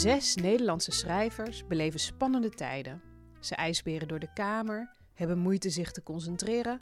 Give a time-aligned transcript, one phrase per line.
[0.00, 3.02] Zes Nederlandse schrijvers beleven spannende tijden.
[3.40, 6.78] Ze ijsberen door de kamer, hebben moeite zich te concentreren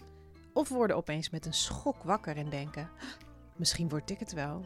[0.52, 2.90] of worden opeens met een schok wakker en denken:
[3.56, 4.64] misschien word ik het wel.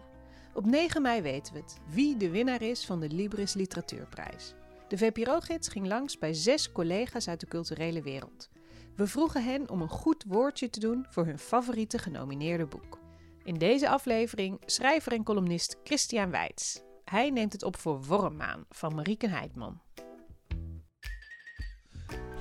[0.54, 4.54] Op 9 mei weten we het wie de winnaar is van de Libris Literatuurprijs.
[4.88, 8.50] De VPRO-gids ging langs bij zes collega's uit de culturele wereld.
[8.96, 12.98] We vroegen hen om een goed woordje te doen voor hun favoriete genomineerde boek.
[13.44, 16.82] In deze aflevering schrijver en columnist Christian Weits.
[17.12, 19.80] Hij neemt het op voor Wormmaan van Marieke Heidman.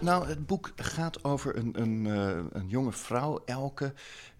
[0.01, 3.93] Nou, het boek gaat over een, een, uh, een jonge vrouw, Elke,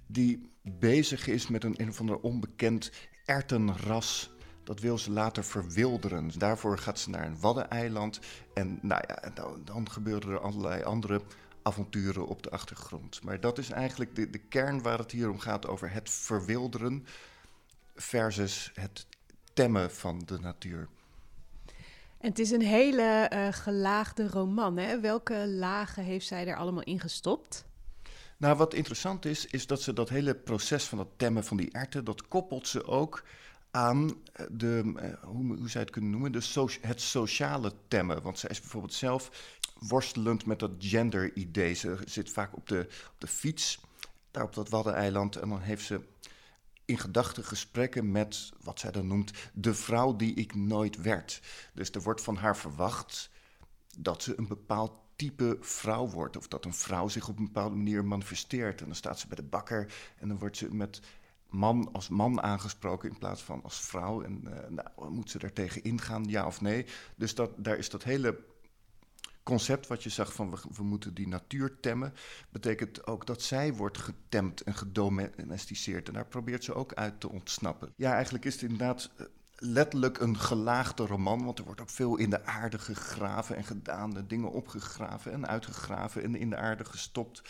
[0.06, 2.92] die bezig is met een een of onbekend
[3.26, 4.32] ertenras.
[4.64, 6.32] Dat wil ze later verwilderen.
[6.38, 8.20] Daarvoor gaat ze naar een waddeneiland.
[8.54, 11.22] En nou ja, dan, dan gebeuren er allerlei andere
[11.62, 13.24] avonturen op de achtergrond.
[13.24, 17.06] Maar dat is eigenlijk de, de kern waar het hier om gaat over het verwilderen
[17.96, 19.06] versus het
[19.54, 20.88] temmen van de natuur.
[22.18, 24.78] En het is een hele uh, gelaagde roman.
[24.78, 25.00] Hè?
[25.00, 27.66] Welke lagen heeft zij er allemaal in gestopt?
[28.38, 31.72] Nou, wat interessant is, is dat ze dat hele proces van het temmen van die
[31.72, 33.24] erten, dat koppelt ze ook
[33.72, 34.14] aan
[34.52, 38.22] de, uh, hoe, hoe zou het kunnen noemen, de so het sociale temmen.
[38.22, 39.32] Want zij is bijvoorbeeld zelf
[39.80, 41.74] worstelend met dat gender-idee.
[41.74, 43.82] Ze zit vaak op de, op de fiets,
[44.32, 46.02] daar op dat Waddeneiland, en dan heeft ze
[46.92, 51.42] in gedachten gesprekken met wat zij dan noemt de vrouw die ik nooit werd.
[51.74, 53.30] Dus er wordt van haar verwacht
[53.98, 56.38] dat ze een bepaald type vrouw wordt.
[56.38, 58.80] Of dat een vrouw zich op een bepaalde manier manifesteert.
[58.80, 61.02] En dan staat ze bij de bakker en dan wordt ze met
[61.50, 64.22] man als man aangesproken in plaats van als vrouw.
[64.22, 66.86] En uh, nou, moet ze daar tegen ingaan, ja of nee?
[67.16, 68.44] Dus dat, daar is dat hele
[69.44, 72.14] concept wat je zag van we, moeten die natuur temmen,
[72.50, 76.08] betekent ook dat zij wordt getemd en gedomesticeerd.
[76.08, 77.94] En daar probeert ze ook uit te ontsnappen.
[77.96, 79.26] Ja, eigenlijk is het inderdaad eh,
[79.56, 84.14] letterlijk een gelaagde roman, want er wordt ook veel in de aarde gegraven en gedaan,
[84.14, 87.42] de dingen opgegraven en uitgegraven en in de aarde gestopt.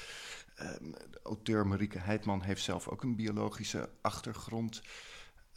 [0.61, 4.81] Um, de auteur Marieke Heidman heeft zelf ook een biologische achtergrond.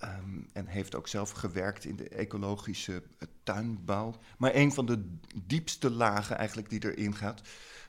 [0.02, 4.14] Um, en heeft ook zelf gewerkt in de ecologische uh, tuinbouw.
[4.38, 7.40] Maar een van de diepste lagen eigenlijk die erin gaat,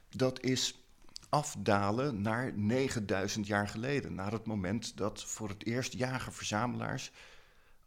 [0.09, 0.85] dat is
[1.29, 4.15] afdalen naar 9000 jaar geleden.
[4.15, 7.11] Naar het moment dat voor het eerst jager-verzamelaars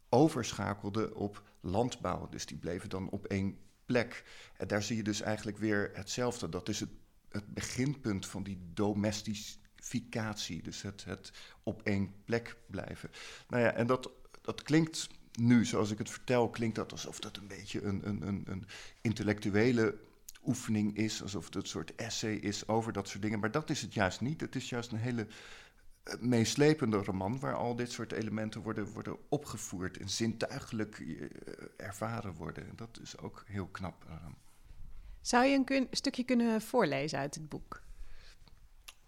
[0.09, 2.29] overschakelden op landbouw.
[2.29, 4.23] Dus die bleven dan op één plek.
[4.57, 6.49] En daar zie je dus eigenlijk weer hetzelfde.
[6.49, 6.89] Dat is het,
[7.29, 8.57] het beginpunt van die
[9.89, 10.61] domesticatie.
[10.61, 11.31] Dus het, het
[11.63, 13.11] op één plek blijven.
[13.47, 14.11] Nou ja, en dat,
[14.41, 18.27] dat klinkt nu, zoals ik het vertel, klinkt dat alsof dat een beetje een, een,
[18.27, 18.65] een, een
[19.01, 19.97] intellectuele
[20.45, 21.21] oefening is.
[21.21, 23.39] Alsof het een soort essay is over dat soort dingen.
[23.39, 24.41] Maar dat is het juist niet.
[24.41, 25.27] Het is juist een hele
[26.03, 31.23] eh, meeslepende roman waar al dit soort elementen worden, worden opgevoerd en zintuigelijk uh,
[31.77, 32.69] ervaren worden.
[32.69, 34.05] En dat is ook heel knap.
[35.21, 37.81] Zou je een stukje kunnen voorlezen uit het boek?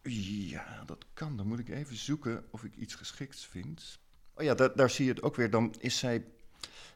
[0.03, 1.38] Ja, dat kan.
[1.38, 4.00] Dan moet ik even zoeken of ik iets geschikts vind.
[4.34, 5.50] Oh ja, daar, zie je het ook weer.
[5.50, 6.25] Dan is zij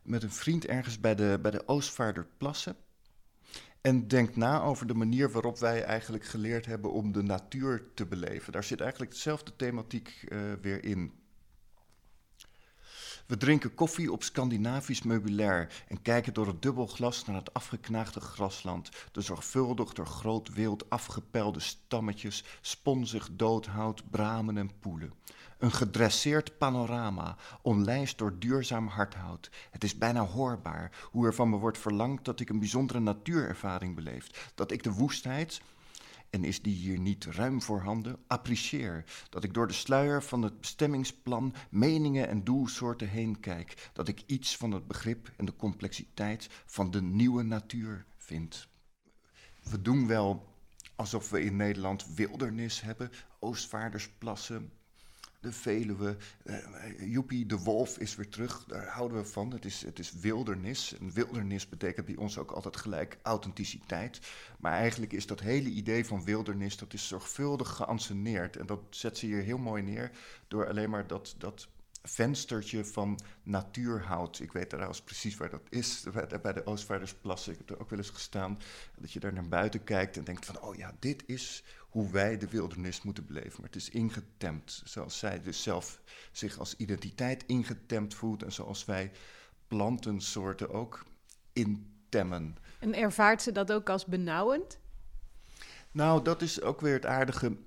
[0.03, 2.75] met een vriend ergens bij de, bij de Oostvaarderplassen.
[3.81, 8.05] En denkt na over de manier waarop wij eigenlijk geleerd hebben om de natuur te
[8.05, 8.53] beleven.
[8.53, 11.13] Daar zit eigenlijk dezelfde thematiek uh, weer in.
[13.25, 18.89] We drinken koffie op Scandinavisch meubilair en kijken door het dubbelglas naar het afgeknaagde grasland.
[19.11, 25.13] De zorgvuldig door groot wild afgepelde stammetjes, sponsig doodhout, bramen en poelen.
[25.57, 29.49] Een gedresseerd panorama, onlijst door duurzaam hardhout.
[29.71, 33.95] Het is bijna hoorbaar hoe er van me wordt verlangd dat ik een bijzondere natuurervaring
[33.95, 34.51] beleef.
[34.55, 35.61] Dat ik de woestheid,
[36.35, 39.03] en is die hier niet ruim voorhanden, apprecieer.
[39.29, 43.89] Dat ik door de sluier van het bestemmingsplan, meningen en doelsoorten heen kijk.
[43.93, 48.67] Dat ik iets van het begrip en de complexiteit van de nieuwe natuur vind.
[49.63, 50.53] We doen wel
[50.95, 54.71] alsof we in Nederland wildernis hebben, oostvaardersplassen,
[55.45, 56.17] de Veluwe.
[56.43, 59.51] Uh, Joepie de Wolf is weer terug, daar houden we van.
[59.51, 60.97] Het is, het is wildernis.
[60.97, 64.19] En wildernis betekent bij ons ook altijd gelijk authenticiteit.
[64.59, 68.57] Maar eigenlijk is dat hele idee van wildernis, dat is zorgvuldig geanceneerd.
[68.57, 70.11] En dat zet ze hier heel mooi neer
[70.47, 71.67] door alleen maar dat, dat
[72.07, 74.39] venstertje van natuurhout.
[74.39, 76.05] Ik weet trouwens precies waar dat is,
[76.41, 77.51] bij de Oostvaardersplassen.
[77.51, 78.59] Ik heb er ook wel eens gestaan.
[78.99, 82.37] Dat je daar naar buiten kijkt en denkt van, oh ja, dit is hoe wij
[82.37, 83.53] de wildernis moeten beleven.
[83.55, 88.85] Maar het is ingetemd, zoals zij dus zelf zich als identiteit ingetemd voelt en zoals
[88.85, 89.11] wij
[89.67, 91.05] plantensoorten ook
[91.53, 92.57] intemmen.
[92.79, 94.79] En ervaart ze dat ook als benauwend?
[95.91, 97.57] Nou, dat is ook weer het aardige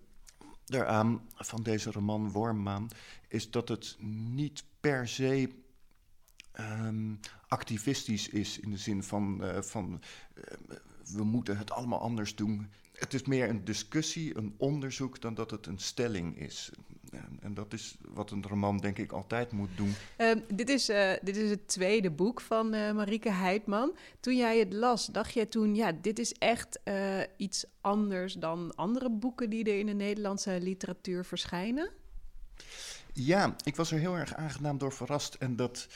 [0.68, 2.88] daaraan van deze roman Wormmaan,
[3.28, 5.48] is dat het niet per se
[6.52, 7.14] ehm,
[7.48, 10.02] activistisch is in de zin van, uh, van
[10.34, 10.44] uh,
[11.12, 12.70] we moeten het allemaal anders doen.
[12.92, 16.70] Het is meer een discussie, een onderzoek, dan dat het een stelling is.
[17.10, 19.94] En, en dat is wat een roman, denk ik, altijd moet doen.
[20.18, 23.96] Uh, dit, is, uh, dit is het tweede boek van uh, Marieke Heidman.
[24.20, 26.80] Toen jij het las, dacht jij toen, ja, dit is echt
[27.36, 31.90] iets anders dan andere boeken die er in de Nederlandse literatuur verschijnen?
[33.12, 35.34] Ja, ik was er heel erg aangenaam door verrast.
[35.34, 35.88] En dat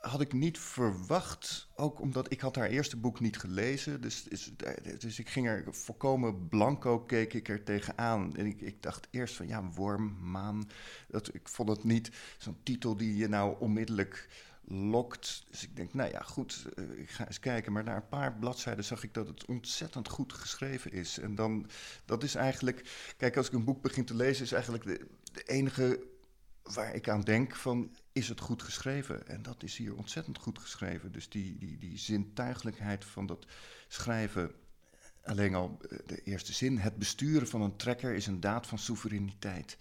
[0.00, 1.68] had ik niet verwacht.
[1.74, 4.00] Ook omdat ik had haar eerste boek niet gelezen.
[4.00, 4.22] Dus,
[4.98, 8.36] dus, ik ging er volkomen blanco, keek ik er tegenaan.
[8.36, 10.70] En ik, ik dacht eerst van, ja, worm, maan.
[11.08, 14.28] Dat, ik vond het niet zo'n titel die je nou onmiddellijk
[14.64, 15.44] lokt.
[15.50, 17.72] Dus ik denk, nou ja, goed, uh, ik ga eens kijken.
[17.72, 21.18] Maar na een paar bladzijden zag ik dat het ontzettend goed geschreven is.
[21.18, 21.66] En dan,
[22.04, 23.12] dat is eigenlijk...
[23.16, 26.06] Kijk, als ik een boek begin te lezen, is eigenlijk de enige
[26.74, 29.26] waar ik aan denk van, is het goed geschreven?
[29.26, 31.12] En dat is hier ontzettend goed geschreven.
[31.12, 33.46] Dus die, die, die zintuigelijkheid van dat
[33.88, 34.52] schrijven,
[35.22, 38.78] alleen al eh, de eerste zin, het besturen van een trekker is een daad van
[38.78, 39.78] soevereiniteit.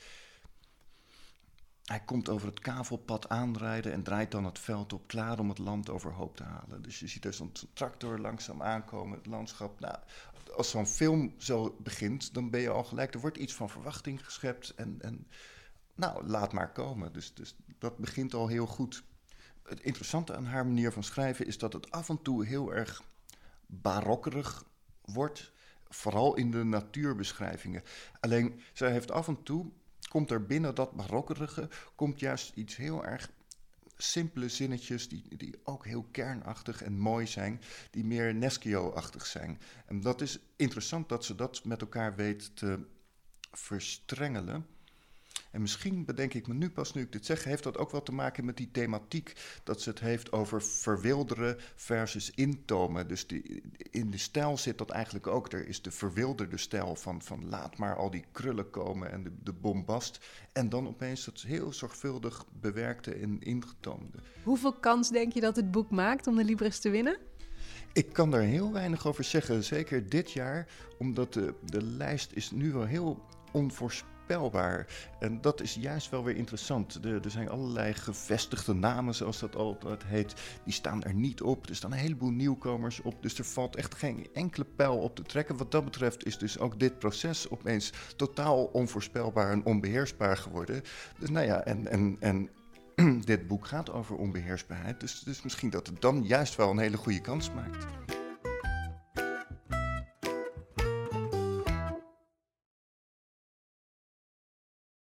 [1.84, 5.58] Hij komt over het kavelpad aanrijden en draait dan het veld op, klaar om het
[5.58, 6.82] land overhoop te halen.
[6.82, 9.80] Dus je ziet er zo'n tractor langzaam aankomen, het landschap.
[9.80, 9.96] Nou,
[10.56, 14.26] als zo'n film zo begint, dan ben je al gelijk, er wordt iets van verwachting
[14.26, 15.28] geschept en, en
[15.98, 17.14] nou, laat maar komen.
[17.14, 19.04] Dus, dus dat begint al heel goed.
[19.64, 23.04] Het interessante aan haar manier van schrijven is dat het af en toe heel erg
[23.66, 24.66] barokkerig
[25.02, 25.52] wordt.
[25.90, 27.84] Vooral in de natuurbeschrijvingen.
[28.20, 29.72] Alleen, zij heeft af en toe,
[30.10, 33.30] komt er binnen dat barokkerige, komt juist iets heel erg
[33.98, 37.62] simpele zinnetjes die, die ook heel kernachtig en mooi zijn,
[37.92, 39.60] die meer Neschio-achtig zijn.
[39.86, 42.86] En dat is interessant dat ze dat met elkaar weet te
[43.52, 44.66] verstrengelen.
[45.58, 48.04] En misschien bedenk ik me nu pas, nu ik dit zeg, heeft dat ook wel
[48.04, 49.34] te maken met die thematiek
[49.64, 53.08] dat ze het heeft over verwilderen versus intomen.
[53.08, 55.52] Dus die, in de stijl zit dat eigenlijk ook.
[55.52, 59.32] Er is de verwilderde stijl van, van laat maar al die krullen komen en de,
[59.44, 60.20] de bombast.
[60.54, 64.18] En dan opeens dat heel zorgvuldig bewerkte en ingetoomde.
[64.44, 67.18] Hoeveel kans denk je dat het boek maakt om de Libris te winnen?
[67.94, 70.68] Ik kan daar heel weinig over zeggen, zeker dit jaar,
[70.98, 74.17] omdat de, de lijst is nu wel heel onvoorspelbaar
[75.20, 77.06] en dat is juist wel weer interessant.
[77.06, 80.34] Er, er, zijn allerlei gevestigde namen, zoals dat altijd heet,
[80.64, 81.70] die staan er niet op.
[81.70, 85.22] Er staan een heleboel nieuwkomers op, dus er valt echt geen enkele pijl op te
[85.22, 85.58] trekken.
[85.58, 90.82] Wat dat betreft is dus ook dit proces opeens totaal onvoorspelbaar en onbeheersbaar geworden.
[91.20, 92.50] Dus nou ja, en, en, en
[93.26, 96.98] dit boek gaat over onbeheersbaarheid, dus, dus misschien dat het dan juist wel een hele
[96.98, 98.07] goede kans maakt.